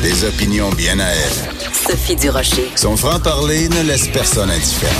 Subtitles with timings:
[0.00, 1.90] Des opinions bien à elle.
[1.90, 2.70] Sophie Durocher.
[2.76, 4.94] Son franc-parler ne laisse personne indifférent.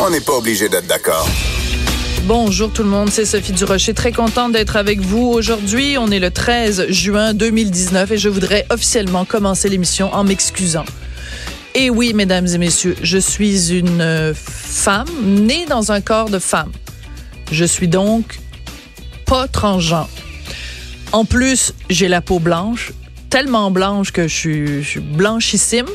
[0.00, 1.26] On n'est pas obligé d'être d'accord.
[2.24, 3.94] Bonjour tout le monde, c'est Sophie Durocher.
[3.94, 5.96] Très contente d'être avec vous aujourd'hui.
[5.96, 10.84] On est le 13 juin 2019 et je voudrais officiellement commencer l'émission en m'excusant.
[11.80, 16.72] Et oui, mesdames et messieurs, je suis une femme née dans un corps de femme.
[17.52, 18.40] Je suis donc
[19.26, 20.08] pas transgenre.
[21.12, 22.90] En plus, j'ai la peau blanche,
[23.30, 25.86] tellement blanche que je suis, blanchissime.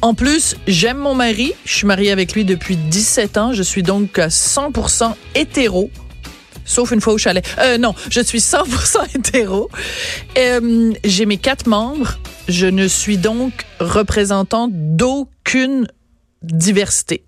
[0.00, 1.52] En plus, j'aime mon mari.
[1.66, 3.52] Je suis mariée avec lui depuis 17 ans.
[3.52, 5.90] Je suis donc 100% hétéro.
[6.66, 7.46] Sauf une fois au chalet.
[7.58, 9.70] Euh, non, je suis 100% hétéro.
[10.36, 12.18] Euh, j'ai mes quatre membres.
[12.48, 15.86] Je ne suis donc représentant d'aucune
[16.42, 17.24] diversité.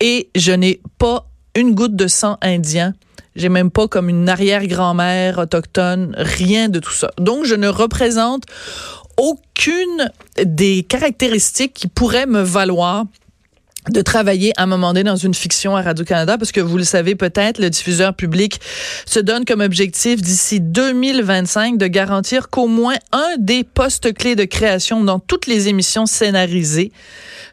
[0.00, 2.94] Et je n'ai pas une goutte de sang indien.
[3.36, 7.10] J'ai même pas comme une arrière-grand-mère autochtone, rien de tout ça.
[7.18, 8.44] Donc, je ne représente
[9.16, 10.10] aucune
[10.42, 13.04] des caractéristiques qui pourraient me valoir
[13.88, 16.84] de travailler à un moment donné dans une fiction à Radio-Canada, parce que vous le
[16.84, 18.60] savez peut-être, le diffuseur public
[19.06, 24.44] se donne comme objectif d'ici 2025 de garantir qu'au moins un des postes clés de
[24.44, 26.92] création dans toutes les émissions scénarisées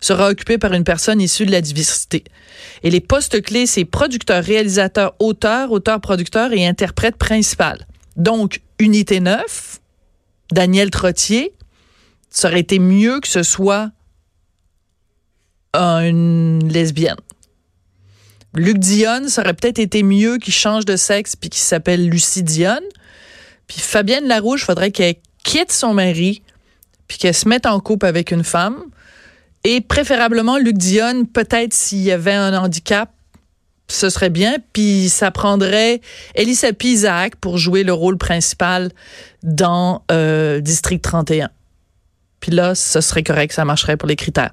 [0.02, 2.24] sera occupé par une personne issue de la diversité.
[2.84, 7.88] Et les postes clés, c'est producteur, réalisateur, auteur, auteur-producteur et interprète principal.
[8.16, 9.80] Donc, Unité 9,
[10.52, 11.54] Daniel Trottier,
[12.30, 13.92] ça aurait été mieux que ce soit
[15.74, 17.18] une lesbienne.
[18.56, 22.44] Luc Dionne, ça aurait peut-être été mieux qu'il change de sexe puis qu'il s'appelle Lucie
[22.44, 22.84] Dionne.
[23.68, 26.42] Puis Fabienne Larouche, faudrait qu'elle quitte son mari
[27.08, 28.84] puis qu'elle se mette en couple avec une femme.
[29.64, 33.12] Et préférablement, Luc Dionne, peut-être s'il y avait un handicap,
[33.88, 34.56] ce serait bien.
[34.74, 36.02] Puis ça prendrait
[36.36, 38.92] Elisa Isaac pour jouer le rôle principal
[39.44, 41.50] dans euh, District 31.
[42.40, 44.52] Puis là, ce serait correct, ça marcherait pour les critères.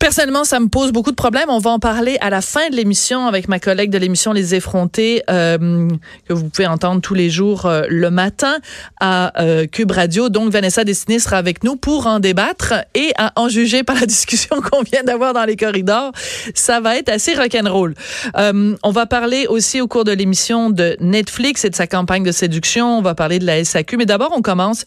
[0.00, 1.50] Personnellement, ça me pose beaucoup de problèmes.
[1.50, 4.54] On va en parler à la fin de l'émission avec ma collègue de l'émission Les
[4.54, 5.90] Effrontés, euh,
[6.26, 8.60] que vous pouvez entendre tous les jours euh, le matin
[8.98, 10.30] à euh, Cube Radio.
[10.30, 14.06] Donc, Vanessa Destiné sera avec nous pour en débattre et à en juger par la
[14.06, 16.12] discussion qu'on vient d'avoir dans les corridors.
[16.54, 17.94] Ça va être assez rock'n'roll.
[18.38, 22.22] Euh, on va parler aussi au cours de l'émission de Netflix et de sa campagne
[22.22, 22.96] de séduction.
[22.96, 23.98] On va parler de la SAQ.
[23.98, 24.86] Mais d'abord, on commence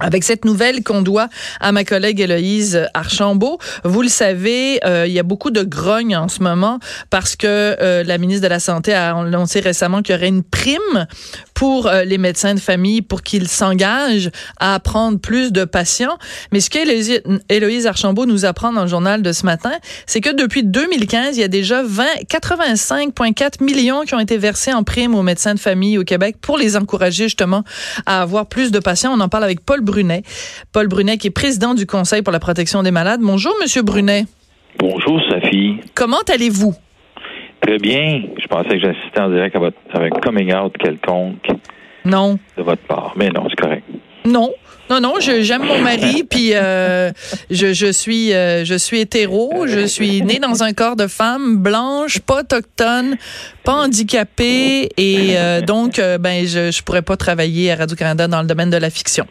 [0.00, 1.28] avec cette nouvelle qu'on doit
[1.60, 6.16] à ma collègue Héloïse Archambault, vous le savez, euh, il y a beaucoup de grogne
[6.16, 6.78] en ce moment
[7.10, 10.42] parce que euh, la ministre de la Santé a annoncé récemment qu'il y aurait une
[10.42, 11.06] prime
[11.54, 16.16] pour euh, les médecins de famille pour qu'ils s'engagent à prendre plus de patients.
[16.52, 19.72] Mais ce qu'Héloïse Archambault nous apprend dans le journal de ce matin,
[20.06, 24.72] c'est que depuis 2015, il y a déjà 20, 85,4 millions qui ont été versés
[24.72, 27.64] en prime aux médecins de famille au Québec pour les encourager justement
[28.06, 29.12] à avoir plus de patients.
[29.12, 30.22] On en parle avec Paul Brunet.
[30.72, 33.20] Paul Brunet, qui est président du Conseil pour la protection des malades.
[33.22, 34.26] Bonjour, Monsieur Brunet.
[34.78, 35.80] Bonjour, Sophie.
[35.94, 36.74] Comment allez-vous?
[37.60, 38.22] Très bien.
[38.40, 41.48] Je pensais que j'assistais en direct à votre, avec coming out quelconque.
[42.04, 42.38] Non.
[42.56, 43.14] De votre part.
[43.16, 43.84] Mais non, c'est correct.
[44.28, 44.52] Non.
[44.90, 47.12] Non, non, j'aime mon mari, puis euh,
[47.50, 51.58] je, je, suis euh, je suis hétéro, je suis née dans un corps de femme
[51.58, 53.16] blanche, pas autochtone,
[53.64, 58.40] pas handicapée, et euh, donc ben je je pourrais pas travailler à Radio Canada dans
[58.40, 59.26] le domaine de la fiction.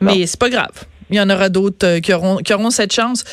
[0.00, 0.84] Mais c'est pas grave.
[1.10, 3.24] Il y en aura d'autres qui auront qui auront cette chance.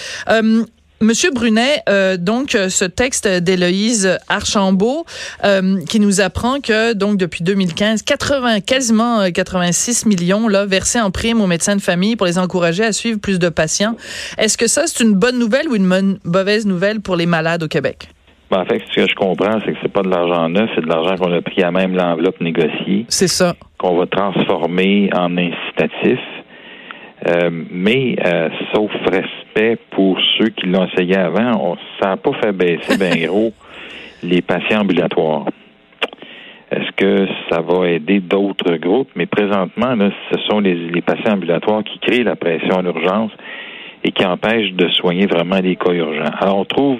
[1.05, 5.05] Monsieur Brunet, euh, donc euh, ce texte d'Héloïse Archambault
[5.43, 11.11] euh, qui nous apprend que donc depuis 2015, 80, quasiment 86 millions là versés en
[11.11, 13.95] prime aux médecins de famille pour les encourager à suivre plus de patients.
[14.39, 17.67] Est-ce que ça c'est une bonne nouvelle ou une mauvaise nouvelle pour les malades au
[17.67, 18.09] Québec?
[18.49, 20.81] Ben, en fait, ce que je comprends, c'est que c'est pas de l'argent neuf, c'est
[20.81, 23.05] de l'argent qu'on a pris à même l'enveloppe négociée.
[23.09, 23.53] C'est ça.
[23.77, 26.19] Qu'on va transformer en incitatif.
[27.27, 32.33] Euh, mais euh, sauf respect pour ceux qui l'ont essayé avant, on, ça n'a pas
[32.33, 33.51] fait baisser bien gros
[34.21, 35.45] les patients ambulatoires.
[36.71, 39.09] Est-ce que ça va aider d'autres groupes?
[39.15, 43.31] Mais présentement, là, ce sont les, les patients ambulatoires qui créent la pression à l'urgence
[44.03, 46.31] et qui empêchent de soigner vraiment les cas urgents.
[46.39, 46.99] Alors, on trouve,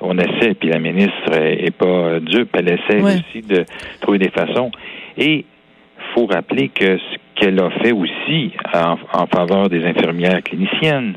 [0.00, 3.64] on essaie, puis la ministre est pas dupe, elle essaie aussi de
[4.00, 4.70] trouver des façons.
[5.16, 5.44] Et
[6.14, 11.16] faut rappeler que ce qu'elle a fait aussi en, faveur des infirmières cliniciennes,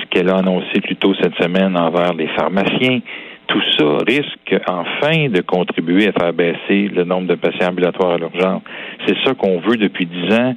[0.00, 3.00] ce qu'elle a annoncé plus tôt cette semaine envers les pharmaciens,
[3.46, 8.18] tout ça risque enfin de contribuer à faire baisser le nombre de patients ambulatoires à
[8.18, 8.62] l'urgence.
[9.06, 10.54] C'est ça qu'on veut depuis dix ans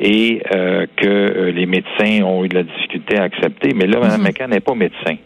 [0.00, 3.72] et euh, que euh, les médecins ont eu de la difficulté à accepter.
[3.74, 4.22] Mais là, Mme.
[4.22, 5.16] McCann n'est pas médecin.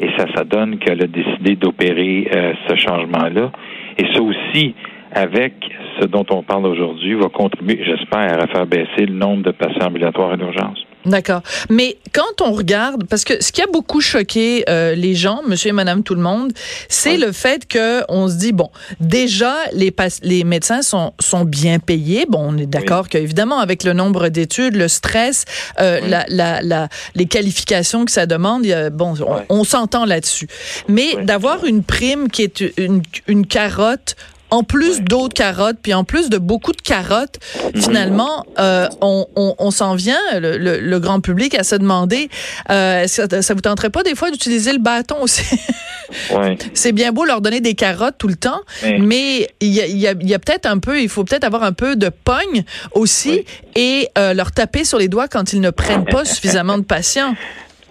[0.00, 3.52] Et ça, ça donne qu'elle a décidé d'opérer euh, ce changement-là.
[3.98, 4.74] Et ça aussi,
[5.12, 5.54] avec
[6.00, 9.86] ce dont on parle aujourd'hui, va contribuer, j'espère, à faire baisser le nombre de patients
[9.86, 10.78] ambulatoires à l'urgence.
[11.06, 11.40] D'accord.
[11.70, 15.70] Mais quand on regarde, parce que ce qui a beaucoup choqué euh, les gens, monsieur
[15.70, 16.52] et madame tout le monde,
[16.88, 18.68] c'est le fait que on se dit, bon,
[19.00, 22.26] déjà, les, les médecins sont, sont bien payés.
[22.28, 25.46] Bon, on est d'accord qu'évidemment, avec le nombre d'études, le stress,
[25.80, 29.14] euh, la, la, la, les qualifications que ça demande, bon,
[29.48, 30.48] on, s'entend là-dessus.
[30.88, 34.16] Mais d'avoir une prime qui est une, une carotte
[34.50, 37.38] en plus d'autres carottes, puis en plus de beaucoup de carottes,
[37.74, 42.28] finalement, euh, on, on, on s'en vient, le, le, grand public, à se demander,
[42.70, 45.44] euh, ça, ça vous tenterait pas des fois d'utiliser le bâton aussi?
[46.34, 46.58] ouais.
[46.74, 48.60] C'est bien beau leur donner des carottes tout le temps,
[48.98, 51.62] mais il y a, y a, y a peut-être un peu, il faut peut-être avoir
[51.62, 53.44] un peu de pogne aussi
[53.76, 57.34] et euh, leur taper sur les doigts quand ils ne prennent pas suffisamment de patients.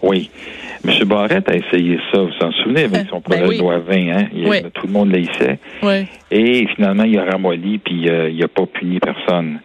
[0.02, 0.30] Oui.
[0.86, 1.08] M.
[1.08, 3.96] Barrette a essayé ça, vous vous en souvenez, avec son ben projet de loi 20,
[4.10, 4.70] hein?
[4.74, 5.60] Tout le monde l'haïssait.
[5.84, 6.08] Oui.
[6.32, 9.60] Et finalement, il a ramolli, puis euh, il n'a pas puni personne.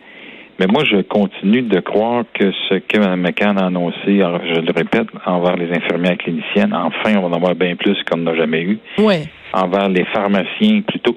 [0.58, 4.72] Mais moi, je continue de croire que ce que Mme McCann a annoncé, je le
[4.72, 8.62] répète, envers les infirmières cliniciennes, enfin, on va en avoir bien plus qu'on n'a jamais
[8.62, 8.78] eu.
[8.98, 9.28] Oui.
[9.52, 11.16] Envers les pharmaciens, plutôt.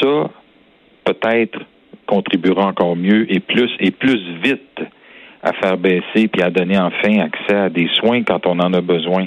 [0.00, 0.30] Ça,
[1.04, 1.58] peut-être,
[2.06, 4.80] contribuera encore mieux et plus, et plus vite
[5.46, 8.80] à faire baisser puis à donner enfin accès à des soins quand on en a
[8.80, 9.26] besoin.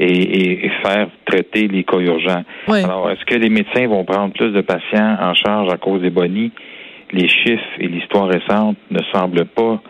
[0.00, 2.42] Et, faire traiter les cas urgents.
[2.68, 6.10] Alors, est-ce que les médecins vont prendre plus de patients en charge à cause des
[6.10, 6.50] bonnies?
[7.12, 9.80] Les chiffres et l'histoire récente ne semblent pas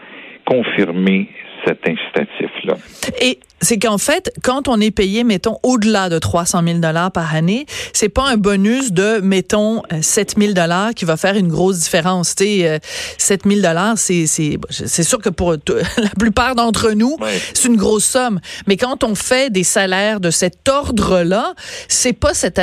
[0.44, 1.28] confirmer
[1.66, 2.76] cet incitatif-là.
[3.20, 7.34] Et c'est qu'en fait, quand on est payé, mettons, au-delà de 300 000 dollars par
[7.34, 11.78] année, c'est pas un bonus de, mettons, 7 000 dollars qui va faire une grosse
[11.78, 12.34] différence.
[12.34, 12.80] Tu sais,
[13.18, 15.52] 7 000 dollars, c'est c'est sûr que pour
[15.96, 17.16] la plupart d'entre nous,
[17.54, 18.40] c'est une grosse somme.
[18.66, 21.54] Mais quand on fait des salaires de cet ordre-là,
[21.88, 22.60] c'est pas cet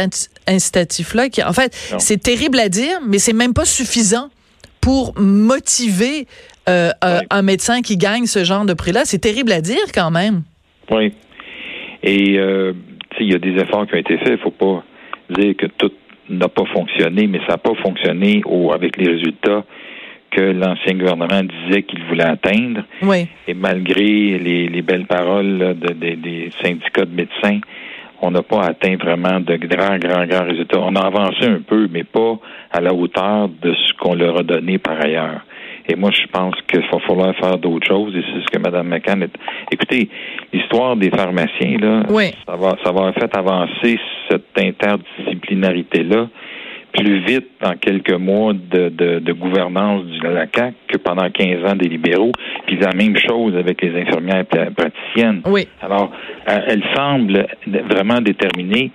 [0.47, 4.29] incitatif-là qui, en fait, c'est terrible à dire, mais c'est même pas suffisant
[4.81, 6.25] pour motiver
[6.69, 6.89] euh,
[7.29, 9.01] un médecin qui gagne ce genre de prix-là.
[9.05, 10.43] C'est terrible à dire quand même.
[10.89, 11.13] Oui.
[12.03, 12.73] Et euh,
[13.19, 14.27] il y a des efforts qui ont été faits.
[14.27, 14.83] Il ne faut pas
[15.29, 15.91] dire que tout
[16.29, 19.63] n'a pas fonctionné, mais ça n'a pas fonctionné au, avec les résultats
[20.31, 22.83] que l'ancien gouvernement disait qu'il voulait atteindre.
[23.01, 23.27] Oui.
[23.47, 27.59] Et malgré les, belles paroles des syndicats de médecins,
[28.21, 30.79] on n'a pas atteint vraiment de grands, grands, grands résultats.
[30.79, 32.37] On a avancé un peu, mais pas
[32.71, 35.41] à la hauteur de ce qu'on leur a donné par ailleurs.
[35.87, 38.15] Et moi, je pense qu'il va falloir faire d'autres choses.
[38.15, 39.33] Et c'est ce que Mme McCann est.
[39.71, 40.09] Écoutez,
[40.53, 42.03] l'histoire des pharmaciens, là,
[42.47, 46.27] ça va, ça va faire avancer cette interdisciplinarité-là
[46.93, 51.75] plus vite en quelques mois de, de, gouvernance de la CAC que pendant 15 ans
[51.75, 52.31] des libéraux.
[52.67, 55.41] Puis la même chose avec les infirmières praticiennes.
[55.45, 55.67] Oui.
[55.81, 56.11] Alors,
[56.49, 57.47] euh, elle semble
[57.89, 58.91] vraiment déterminée.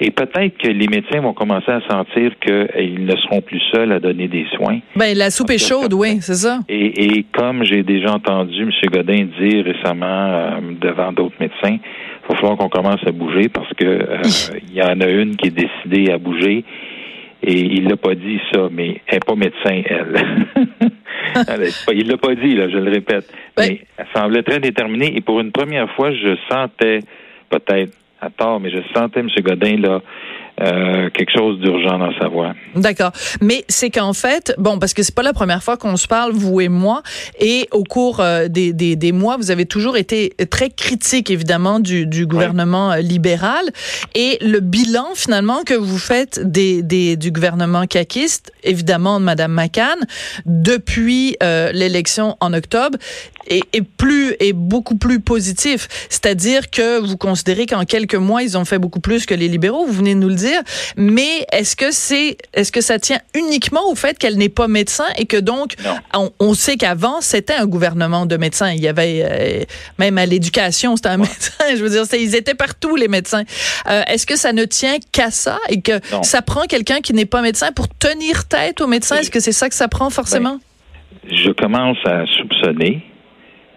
[0.00, 3.98] Et peut-être que les médecins vont commencer à sentir qu'ils ne seront plus seuls à
[3.98, 4.78] donner des soins.
[4.94, 6.60] Ben la soupe est chaude, oui, c'est ça.
[6.68, 8.70] Et, comme j'ai déjà entendu M.
[8.92, 13.72] Godin dire récemment euh, devant d'autres médecins, il va falloir qu'on commence à bouger parce
[13.74, 14.22] que euh,
[14.68, 16.64] il y en a une qui est décidée à bouger.
[17.42, 20.16] Et il l'a pas dit ça, mais elle n'est pas médecin, elle.
[21.94, 23.32] il l'a pas dit, là, je le répète.
[23.56, 25.16] Mais elle semblait très déterminée.
[25.16, 27.00] Et pour une première fois, je sentais
[27.48, 29.28] peut-être à tort, mais je sentais M.
[29.40, 30.02] Godin là
[30.60, 32.54] euh, quelque chose d'urgent dans sa voix.
[32.74, 33.12] D'accord.
[33.40, 36.32] Mais c'est qu'en fait, bon, parce que c'est pas la première fois qu'on se parle,
[36.32, 37.02] vous et moi,
[37.40, 41.80] et au cours euh, des, des, des, mois, vous avez toujours été très critique, évidemment,
[41.80, 43.64] du, du gouvernement euh, libéral.
[44.14, 49.52] Et le bilan, finalement, que vous faites des, des, du gouvernement caquiste, évidemment, de Mme
[49.52, 49.98] McCann,
[50.46, 51.36] depuis
[51.72, 52.98] l'élection en octobre,
[53.48, 55.88] est, est, plus, est beaucoup plus positif.
[56.08, 59.86] C'est-à-dire que vous considérez qu'en quelques mois, ils ont fait beaucoup plus que les libéraux.
[59.86, 60.62] Vous venez de nous le dire
[60.96, 65.06] mais est-ce que c'est, est-ce que ça tient uniquement au fait qu'elle n'est pas médecin
[65.16, 65.74] et que donc,
[66.38, 68.70] on, sait qu'avant, c'était un gouvernement de médecins.
[68.72, 69.64] Il y avait, euh,
[69.98, 71.52] même à l'éducation, c'était un médecin.
[71.76, 73.44] Je veux dire, ils étaient partout, les médecins.
[73.88, 77.26] Euh, est-ce que ça ne tient qu'à ça et que ça prend quelqu'un qui n'est
[77.26, 79.16] pas médecin pour tenir tête aux médecins?
[79.16, 80.58] Est-ce que c'est ça que ça prend forcément?
[81.24, 83.02] Ben, je commence à soupçonner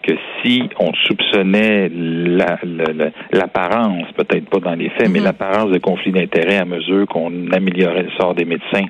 [0.04, 1.90] que si on soupçonnait
[3.32, 5.26] l'apparence, peut-être pas dans les faits, mais mhm.
[5.26, 8.86] l'apparence de conflit d'intérêts à mesure qu'on améliorait le sort des médecins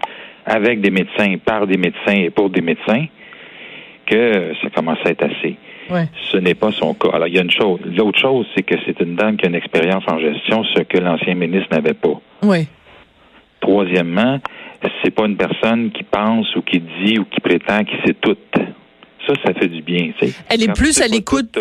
[0.46, 3.06] avec des médecins, par des médecins et pour des médecins,
[4.06, 5.56] que ça commence à être assez.
[6.32, 7.10] Ce n'est pas son cas.
[7.14, 7.80] Alors, il y a une chose.
[7.86, 10.98] L'autre chose, c'est que c'est une dame qui a une expérience en gestion, ce que
[10.98, 12.20] l'ancien ministre n'avait pas.
[12.44, 12.68] Oui.
[13.60, 14.40] Troisièmement,
[15.04, 18.38] c'est pas une personne qui pense ou qui dit ou qui prétend qu'il sait tout.
[19.28, 20.12] Ça, ça fait du bien.
[20.50, 21.60] Elle est plus à l'écoute.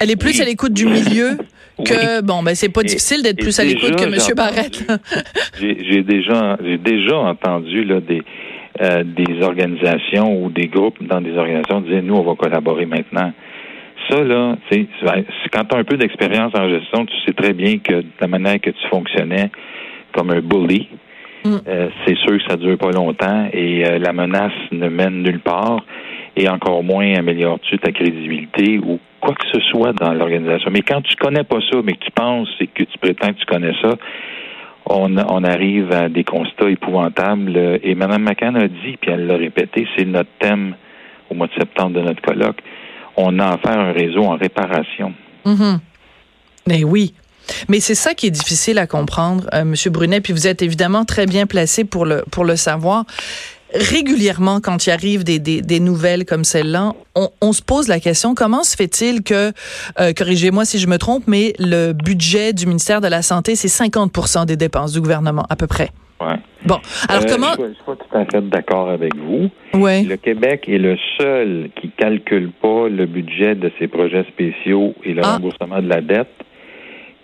[0.00, 1.36] Elle est plus à l'écoute du milieu
[1.84, 4.34] que, bon, ben, c'est pas difficile d'être plus à l'écoute que M.
[4.36, 4.84] Barrette.
[5.60, 8.22] J'ai déjà, j'ai déjà entendu là, des,
[8.80, 13.32] euh, des organisations ou des groupes dans des organisations dire nous, on va collaborer maintenant.
[14.08, 14.86] Ça, là, c'est
[15.52, 18.60] quand tu as un peu d'expérience en gestion, tu sais très bien que la manière
[18.60, 19.50] que tu fonctionnais
[20.12, 20.88] comme un bully,
[21.44, 21.56] mm.
[21.68, 25.40] euh, c'est sûr que ça dure pas longtemps et euh, la menace ne mène nulle
[25.40, 25.84] part
[26.36, 30.70] et encore moins améliore-tu ta crédibilité ou quoi que ce soit dans l'organisation.
[30.70, 33.38] Mais quand tu connais pas ça, mais que tu penses et que tu prétends que
[33.38, 33.96] tu connais ça,
[34.86, 37.78] on, arrive à des constats épouvantables.
[37.82, 40.74] Et Mme McCann a dit, puis elle l'a répété, c'est notre thème
[41.30, 42.60] au mois de septembre de notre colloque.
[43.16, 45.12] On a affaire à un réseau en réparation.
[45.44, 45.78] Mm-hmm.
[46.66, 47.14] Mais oui.
[47.68, 50.20] Mais c'est ça qui est difficile à comprendre, euh, Monsieur Brunet.
[50.20, 53.04] Puis vous êtes évidemment très bien placé pour le pour le savoir
[53.74, 58.00] régulièrement, quand il arrive des, des, des nouvelles comme celle-là, on, on, se pose la
[58.00, 59.52] question comment se fait-il que,
[60.00, 63.68] euh, corrigez-moi si je me trompe, mais le budget du ministère de la Santé, c'est
[63.68, 65.90] 50% des dépenses du gouvernement, à peu près?
[66.20, 66.36] Ouais.
[66.66, 67.52] Bon, alors euh, comment...
[67.58, 69.48] Je ne suis pas tout à fait d'accord avec vous.
[69.72, 70.02] Ouais.
[70.02, 75.14] Le Québec est le seul qui calcule pas le budget de ses projets spéciaux et
[75.14, 75.34] le Ah.
[75.34, 76.28] remboursement de la dette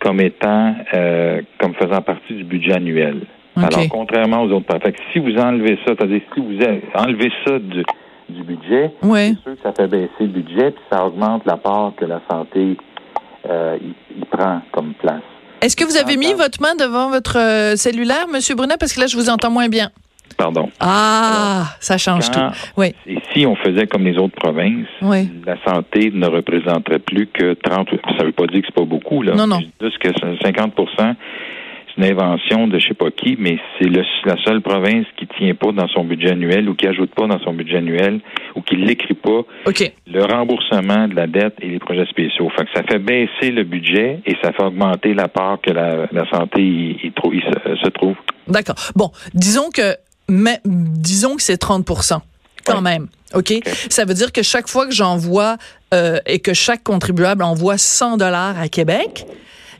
[0.01, 3.23] comme étant, euh, comme faisant partie du budget annuel.
[3.57, 6.59] Alors, contrairement aux autres fait que si vous enlevez ça, c'est-à-dire si vous
[6.95, 7.83] enlevez ça du,
[8.29, 9.33] du budget, Ouais.
[9.37, 12.21] c'est sûr que ça fait baisser le budget, puis ça augmente la part que la
[12.31, 12.77] santé
[13.49, 13.79] euh,
[14.17, 15.23] il prend comme place.
[15.63, 19.01] Est-ce que vous avez mis votre main devant votre euh, cellulaire, Monsieur Brunet, parce que
[19.01, 19.91] là, je vous entends moins bien.
[20.37, 20.69] Pardon.
[20.81, 22.55] Ah, ça change Quand- tout.
[22.77, 25.31] Oui, Et si on faisait comme les autres provinces, oui.
[25.47, 29.23] la santé ne représenterait plus que 30 ça veut pas dire que c'est pas beaucoup
[29.23, 29.35] là.
[29.35, 29.61] Non, non.
[29.81, 30.09] Juste que
[30.43, 31.17] 50 c'est
[31.97, 35.73] une invention de je sais pas qui, mais c'est la seule province qui tient pas
[35.73, 38.21] dans son budget annuel ou qui ajoute pas dans son budget annuel
[38.55, 39.43] ou qui l'écrit pas
[40.07, 42.49] le remboursement de la dette et les projets spéciaux.
[42.57, 46.07] Fait que ça fait baisser le budget et ça fait augmenter la part que la,
[46.13, 48.17] la santé y- y trou- y se, se trouve.
[48.49, 48.77] D'accord.
[48.95, 49.97] Bon, disons que,
[50.29, 52.21] mais, disons que c'est 30%
[52.65, 52.81] quand Ouais.
[52.83, 53.09] même.
[53.35, 53.53] OK?
[53.91, 55.57] Ça veut dire que chaque fois que j'envoie
[55.95, 59.25] euh, et que chaque contribuable envoie 100 dollars à Québec,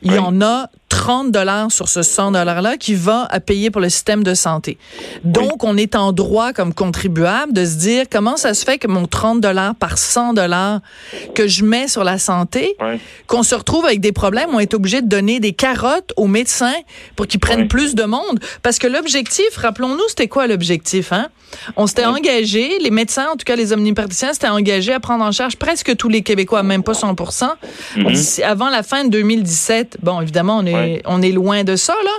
[0.03, 0.21] il y Oui.
[0.25, 4.25] en a 30 dollars sur ce 100 dollars-là qui va à payer pour le système
[4.25, 4.79] de santé.
[5.25, 8.89] Donc, on est en droit comme contribuable de se dire comment ça se fait que
[8.89, 10.81] mon 30 dollars par 100 dollars
[11.35, 12.77] que je mets sur la santé,
[13.27, 16.73] qu'on se retrouve avec des problèmes, on est obligé de donner des carottes aux médecins
[17.15, 18.41] pour qu'ils prennent plus de monde.
[18.63, 21.13] Parce que l'objectif, rappelons-nous, c'était quoi l'objectif?
[21.13, 21.29] Hein?
[21.77, 25.31] On s'était engagé, les médecins, en tout cas les omnipraticiens, s'étaient engagés à prendre en
[25.33, 27.15] charge presque tous les Québécois, même pas 100
[27.97, 28.07] Mhm.
[28.13, 31.03] D'ici- Avant la fin de 2017, bon, évidemment, on est, Ouais.
[31.05, 32.11] on est loin de ça, là.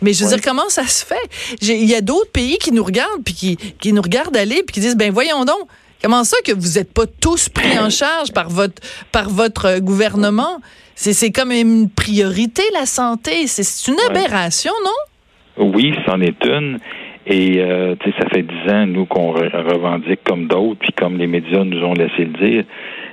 [0.00, 0.36] Mais je veux Ouais.
[0.36, 1.14] dire, comment ça se fait?
[1.62, 4.74] Il y a d'autres pays qui nous regardent, puis qui, qui nous regardent aller, puis
[4.74, 5.60] qui disent, ben voyons donc,
[6.02, 8.80] comment ça que vous n'êtes pas tous pris en charge par votre,
[9.12, 10.60] par votre euh, gouvernement?
[10.94, 13.46] C'est c'est comme une priorité, la santé.
[13.46, 15.64] C'est- une aberration, non?
[15.74, 16.78] Oui, c'en est une.
[17.26, 20.92] Et euh, tu sais, ça fait dix ans, nous, qu'on re- revendique comme d'autres, puis
[20.98, 22.64] comme les médias nous ont laissé le dire,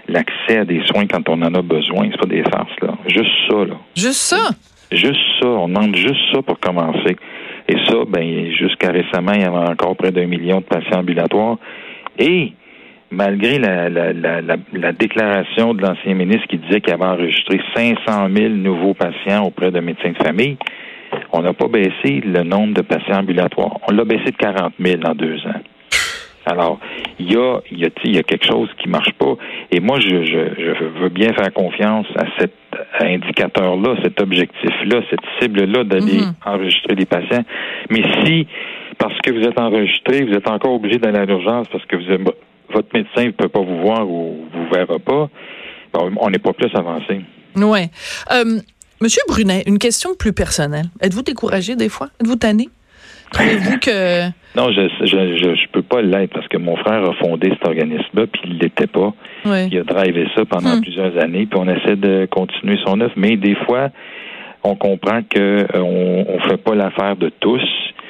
[0.08, 2.96] l'accès à des soins quand on en a besoin, c'est pas des farces, là.
[3.08, 3.76] Juste ça, là.
[3.96, 4.50] Juste ça?
[4.92, 5.48] Juste ça.
[5.48, 7.16] On demande juste ça pour commencer.
[7.68, 11.58] Et ça, ben, jusqu'à récemment, il y avait encore près d'un million de patients ambulatoires.
[12.18, 12.54] Et
[13.12, 17.60] malgré la, la, la, la, la déclaration de l'ancien ministre qui disait qu'il avait enregistré
[17.76, 20.58] 500 000 nouveaux patients auprès de médecins de famille,
[21.32, 23.78] on n'a pas baissé le nombre de patients ambulatoires.
[23.88, 25.62] On l'a baissé de 40 000 en deux ans.
[26.52, 26.80] Alors,
[27.20, 29.36] il y a, il y a, y a quelque chose qui marche pas.
[29.72, 32.54] Et moi, je, je, je veux bien faire confiance à cet
[33.00, 36.34] indicateur-là, cet objectif-là, cette cible-là d'aller Mhm.
[36.46, 37.44] enregistrer des patients.
[37.90, 38.48] Mais si,
[38.98, 42.12] parce que vous êtes enregistré, vous êtes encore obligé d'aller à l'urgence parce que vous
[42.12, 42.36] êtes-
[42.74, 45.30] votre médecin ne peut pas vous voir ou vous verra pas,
[45.94, 47.22] ben, on n'est pas plus avancé.
[47.56, 47.90] Ouais.
[48.32, 48.60] Euh,
[49.02, 50.88] Monsieur Brunet, une question plus personnelle.
[51.02, 52.08] Êtes-vous découragé des fois?
[52.20, 52.68] Êtes-vous tanné?
[53.32, 54.28] Trouvez-vous que...
[54.56, 57.68] Non, je je, je, je peux pas l'être parce que mon frère a fondé cet
[57.68, 59.14] organisme-là, puis il l'était pas.
[59.46, 60.82] Il a drivé ça pendant Hmm.
[60.82, 63.14] plusieurs années, puis on essaie de continuer son œuvre.
[63.16, 63.90] Mais des fois,
[64.64, 67.62] on comprend que euh, on, on fait pas l'affaire de tous.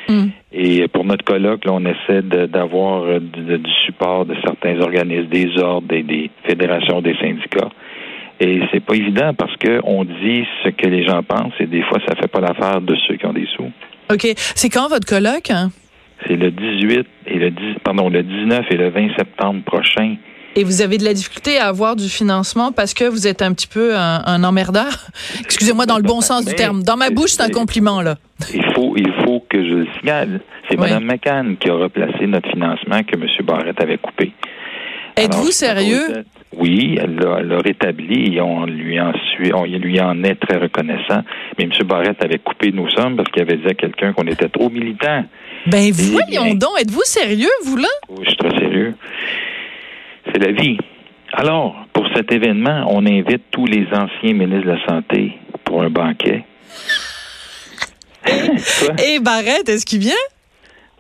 [0.07, 0.27] Hmm.
[0.53, 5.27] Et pour notre colloque, là, on essaie d'avoir euh, du, du support de certains organismes,
[5.27, 7.69] des ordres, des, des fédérations, des syndicats.
[8.39, 11.81] Et c'est pas évident parce que on dit ce que les gens pensent et des
[11.81, 13.69] fois ça fait pas l'affaire de ceux qui ont des sous.
[14.11, 14.27] OK.
[14.55, 15.49] C'est quand votre colloque?
[15.51, 15.71] hein?
[16.27, 20.15] C'est le 18 et le 10, pardon, le 19 et le 20 septembre prochain.
[20.55, 23.53] Et vous avez de la difficulté à avoir du financement parce que vous êtes un
[23.53, 24.91] petit peu un, un emmerdeur?
[25.39, 26.83] Excusez-moi dans le bon sens du terme.
[26.83, 28.15] Dans ma bouche, c'est un compliment, là.
[28.53, 30.41] Il faut, il faut que je le signale.
[30.69, 30.89] C'est Oui.
[30.89, 33.25] Mme McCann qui a replacé notre financement que M.
[33.45, 34.33] Barrett avait coupé.
[35.15, 36.23] Êtes-vous sérieux?
[36.57, 41.21] Oui, elle l'a, rétabli et on lui en suit, on lui en est très reconnaissant.
[41.57, 41.71] Mais M.
[41.85, 45.25] Barrette avait coupé nos sommes parce qu'il avait dit à quelqu'un qu'on était trop militant.
[45.67, 47.87] Ben Eh voyons donc, êtes-vous sérieux, vous là?
[48.09, 48.95] Oui, je suis très sérieux.
[50.33, 50.77] C'est la vie.
[51.33, 55.91] Alors, pour cet événement, on invite tous les anciens ministres de la Santé pour un
[55.91, 56.43] banquet.
[58.23, 58.95] Quoi?
[59.05, 60.13] Et Barrette, est-ce qu'il vient?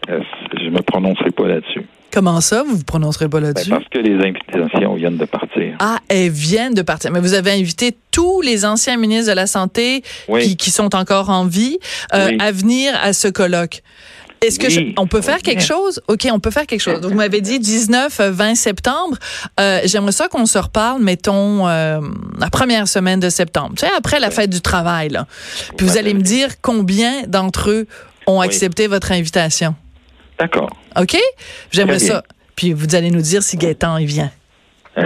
[0.09, 0.21] Euh,
[0.61, 1.85] Je me prononcerai pas là-dessus.
[2.11, 3.69] Comment ça, vous vous prononcerez pas Ben, là-dessus?
[3.69, 5.75] parce que les invitations viennent de partir.
[5.79, 7.11] Ah, elles viennent de partir.
[7.11, 10.41] Mais vous avez invité tous les anciens ministres de la Santé Oui.
[10.43, 11.77] qui, qui sont encore en vie
[12.13, 12.37] euh, Oui.
[12.39, 13.83] à venir à ce colloque.
[14.41, 16.01] Est-ce que Oui, je- on peut faire quelque chose?
[16.07, 17.01] OK, on peut faire quelque chose.
[17.01, 19.17] Donc, vous m'avez dit 19, euh, 20 septembre.
[19.59, 21.99] Euh, J'aimerais ça qu'on se reparle, mettons, euh,
[22.39, 23.73] la première semaine de septembre.
[23.77, 25.27] Tu sais, après la fête du travail, là.
[25.77, 27.85] Puis vous allez me dire combien d'entre eux
[28.27, 29.75] ont accepté votre invitation?
[30.39, 30.69] D'accord.
[30.99, 31.17] OK?
[31.71, 32.23] J'aimerais ça.
[32.55, 34.31] Puis vous allez nous dire si Gaëtan, il vient.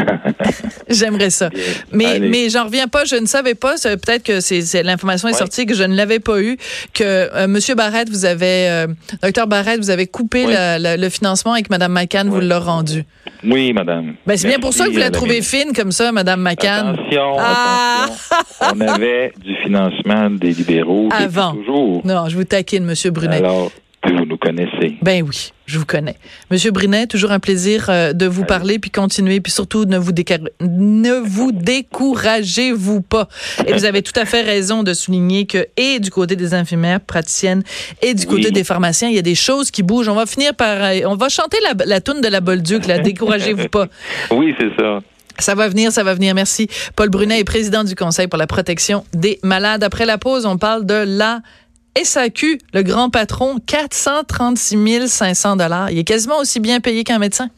[0.89, 1.49] J'aimerais ça.
[1.49, 1.59] Bien.
[1.91, 2.29] Mais, Allez.
[2.29, 3.05] mais j'en reviens pas.
[3.05, 3.75] Je ne savais pas.
[3.83, 5.37] Peut-être que c'est l'information est Ouais.
[5.37, 6.57] sortie que je ne l'avais pas eu.
[6.93, 8.87] Que euh, Monsieur Barrette, vous avez, euh,
[9.21, 10.53] Docteur Barrette, vous avez coupé Oui.
[10.53, 12.29] la- la- le financement avec Madame McCann.
[12.29, 13.03] Vous l'a rendu.
[13.43, 14.15] Oui, madame.
[14.25, 15.57] Ben c'est bien pour ça que vous la à trouvez ministre.
[15.57, 16.87] fine comme ça, Madame McCann.
[16.95, 18.05] Attention, Ah!
[18.05, 18.75] attention.
[18.75, 21.53] On avait du financement des libéraux Avant.
[21.55, 22.01] toujours.
[22.05, 23.37] Non, je vous taquine, Monsieur Brunet.
[23.37, 23.71] Alors,
[24.03, 24.97] puis vous nous connaissez.
[25.01, 26.15] Ben oui, je vous connais.
[26.51, 30.11] Monsieur Brunet, toujours un plaisir euh, de vous parler puis continuer puis surtout ne vous
[30.61, 33.27] ne vous découragez-vous pas.
[33.65, 36.99] Et vous avez tout à fait raison de souligner que et du côté des infirmières
[36.99, 37.63] praticiennes
[38.01, 38.51] et du côté Oui.
[38.51, 40.09] des pharmaciens, il y a des choses qui bougent.
[40.09, 42.99] On va finir par euh, on va chanter la, la toune de la Bolduc, là,
[42.99, 43.87] découragez-vous pas.
[44.31, 44.99] Oui, c'est ça.
[45.39, 46.35] Ça va venir, ça va venir.
[46.35, 46.67] Merci.
[46.95, 49.83] Paul Brunet est président du Conseil pour la protection des malades.
[49.83, 51.41] Après la pause, on parle de la
[52.01, 55.91] SAQ, le grand patron, 436 500 dollars.
[55.91, 57.49] Il est quasiment aussi bien payé qu'un médecin.